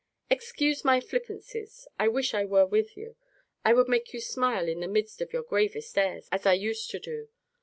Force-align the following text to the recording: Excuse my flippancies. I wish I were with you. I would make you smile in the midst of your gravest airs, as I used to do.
Excuse 0.31 0.83
my 0.83 0.99
flippancies. 0.99 1.87
I 1.99 2.07
wish 2.07 2.33
I 2.33 2.43
were 2.43 2.65
with 2.65 2.97
you. 2.97 3.17
I 3.63 3.73
would 3.73 3.87
make 3.87 4.13
you 4.13 4.19
smile 4.19 4.67
in 4.67 4.79
the 4.79 4.87
midst 4.87 5.21
of 5.21 5.31
your 5.31 5.43
gravest 5.43 5.95
airs, 5.95 6.27
as 6.31 6.47
I 6.47 6.53
used 6.53 6.89
to 6.89 6.97
do. 6.99 7.29